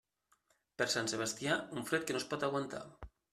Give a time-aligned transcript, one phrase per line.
[0.81, 2.83] Per Sant Sebastià, un fred que no es pot aguantar.